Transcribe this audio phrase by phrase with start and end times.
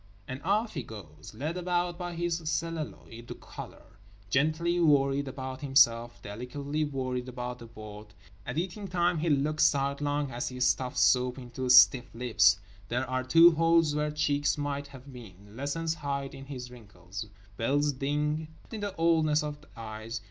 [0.27, 3.99] And off he goes; led about by his celluloid collar,
[4.31, 8.15] gently worried about himself, delicately worried about the world.
[8.43, 12.59] At eating time he looks sidelong as he stuffs soup into stiff lips.
[12.89, 15.55] There are two holes where cheeks might have been.
[15.55, 17.27] Lessons hide in his wrinkles.
[17.55, 20.19] Bells ding in the oldness of eyes.